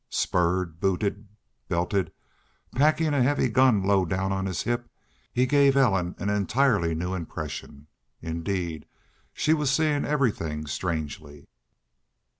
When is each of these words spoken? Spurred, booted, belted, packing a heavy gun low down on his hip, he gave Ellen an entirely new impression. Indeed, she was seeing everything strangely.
Spurred, 0.09 0.79
booted, 0.79 1.27
belted, 1.69 2.11
packing 2.73 3.13
a 3.13 3.21
heavy 3.21 3.49
gun 3.49 3.83
low 3.83 4.03
down 4.03 4.31
on 4.31 4.47
his 4.47 4.63
hip, 4.63 4.89
he 5.31 5.45
gave 5.45 5.77
Ellen 5.77 6.15
an 6.17 6.27
entirely 6.27 6.95
new 6.95 7.13
impression. 7.13 7.85
Indeed, 8.19 8.87
she 9.31 9.53
was 9.53 9.69
seeing 9.69 10.03
everything 10.03 10.65
strangely. 10.65 11.49